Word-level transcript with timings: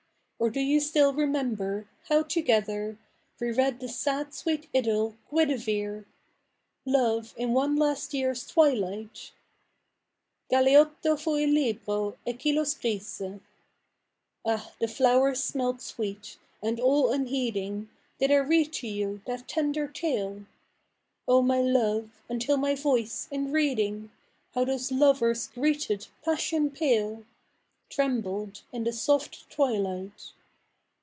Or 0.43 0.49
do 0.49 0.59
you 0.59 0.79
still 0.79 1.13
remember 1.13 1.87
hoiu 2.09 2.27
together 2.27 2.97
We 3.39 3.51
read 3.51 3.79
the 3.79 3.87
sad 3.87 4.33
sweet 4.33 4.67
Idyll' 4.73 5.15
Guinevere^'' 5.31 6.05
Love, 6.83 7.35
in 7.37 7.53
one 7.53 7.75
last 7.75 8.11
year's 8.15 8.47
twilight? 8.47 9.33
Galeotto 10.51 11.15
fu 11.19 11.35
il 11.37 11.47
libro, 11.51 12.17
e 12.25 12.33
chi 12.33 12.49
lo 12.53 12.63
scrisse.' 12.63 13.39
Ah, 14.45 14.73
the 14.79 14.87
/lowers 14.87 15.37
smelt 15.37 15.79
sweet, 15.79 16.39
and 16.59 16.79
all 16.79 17.09
tmheeding 17.09 17.89
Did 18.17 18.31
I 18.31 18.37
read 18.37 18.73
to 18.73 18.87
you 18.87 19.21
that 19.27 19.47
tender 19.47 19.87
tale. 19.87 20.47
Oh 21.27 21.43
my 21.43 21.59
love, 21.61 22.23
until 22.29 22.57
my 22.57 22.73
voice, 22.73 23.27
in 23.29 23.51
reading 23.51 24.09
Haio 24.55 24.65
those 24.65 24.91
lovers 24.91 25.45
greeted 25.49 26.07
'passion 26.23 26.71
pale,'' 26.71 27.25
Trembled 27.93 28.61
in 28.71 28.85
the 28.85 28.93
soft 28.93 29.49
twilight. 29.49 30.31